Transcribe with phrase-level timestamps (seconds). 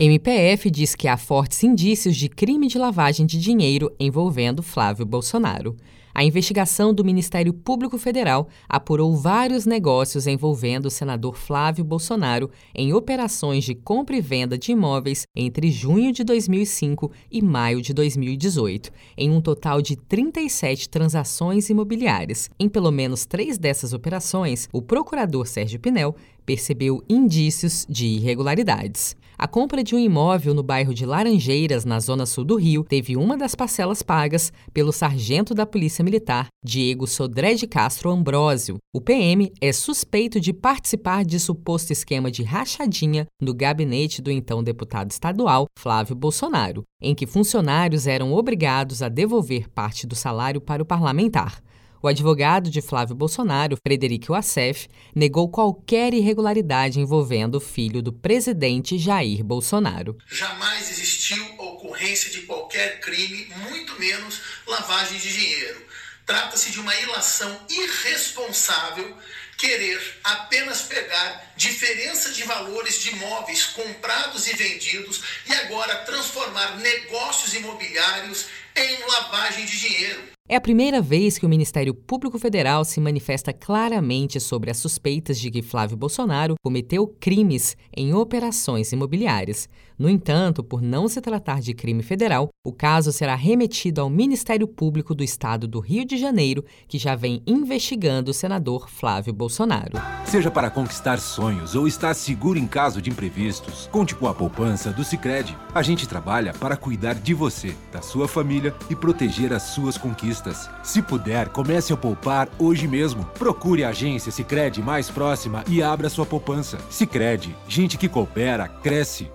[0.00, 5.74] MPF diz que há fortes indícios de crime de lavagem de dinheiro envolvendo Flávio Bolsonaro.
[6.14, 12.92] A investigação do Ministério Público Federal apurou vários negócios envolvendo o senador Flávio Bolsonaro em
[12.92, 18.92] operações de compra e venda de imóveis entre junho de 2005 e maio de 2018,
[19.16, 22.48] em um total de 37 transações imobiliárias.
[22.56, 26.14] Em pelo menos três dessas operações, o procurador Sérgio Pinel
[26.46, 29.16] percebeu indícios de irregularidades.
[29.40, 33.16] A compra de um imóvel no bairro de Laranjeiras, na zona sul do Rio, teve
[33.16, 38.78] uma das parcelas pagas pelo sargento da Polícia Militar, Diego Sodré de Castro Ambrósio.
[38.92, 44.60] O PM é suspeito de participar de suposto esquema de rachadinha no gabinete do então
[44.60, 50.82] deputado estadual Flávio Bolsonaro, em que funcionários eram obrigados a devolver parte do salário para
[50.82, 51.62] o parlamentar.
[52.00, 58.96] O advogado de Flávio Bolsonaro, Frederico Assef, negou qualquer irregularidade envolvendo o filho do presidente
[58.96, 60.16] Jair Bolsonaro.
[60.30, 65.82] Jamais existiu ocorrência de qualquer crime, muito menos lavagem de dinheiro.
[66.24, 69.16] Trata-se de uma ilação irresponsável
[69.56, 77.54] querer apenas pegar diferença de valores de imóveis comprados e vendidos e agora transformar negócios
[77.54, 80.37] imobiliários em lavagem de dinheiro.
[80.50, 85.38] É a primeira vez que o Ministério Público Federal se manifesta claramente sobre as suspeitas
[85.38, 89.68] de que Flávio Bolsonaro cometeu crimes em operações imobiliárias.
[89.98, 94.66] No entanto, por não se tratar de crime federal, o caso será remetido ao Ministério
[94.66, 100.00] Público do Estado do Rio de Janeiro, que já vem investigando o senador Flávio Bolsonaro.
[100.24, 104.92] Seja para conquistar sonhos ou estar seguro em caso de imprevistos, conte com a poupança
[104.92, 105.54] do Sicredi.
[105.74, 110.37] A gente trabalha para cuidar de você, da sua família e proteger as suas conquistas
[110.82, 113.24] se puder, comece a poupar hoje mesmo.
[113.38, 116.78] Procure a agência Sicredi mais próxima e abra sua poupança.
[116.90, 119.30] Sicredi, gente que coopera cresce.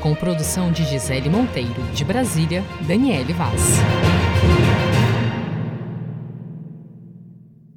[0.00, 3.62] Com produção de Gisele Monteiro, de Brasília, Daniele Vaz.